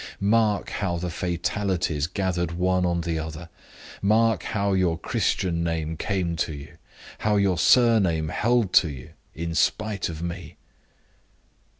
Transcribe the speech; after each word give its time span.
Mark 0.19 0.71
how 0.71 0.97
the 0.97 1.11
fatalities 1.11 2.07
gathered 2.07 2.53
one 2.53 2.87
on 2.87 3.01
the 3.01 3.19
other! 3.19 3.49
Mark 4.01 4.41
how 4.41 4.73
your 4.73 4.97
Christian 4.97 5.63
name 5.63 5.95
came 5.95 6.35
to 6.37 6.53
you, 6.53 6.77
how 7.19 7.35
your 7.35 7.59
surname 7.59 8.29
held 8.29 8.73
to 8.73 8.89
you, 8.89 9.11
in 9.35 9.53
spite 9.53 10.09
of 10.09 10.23
me! 10.23 10.57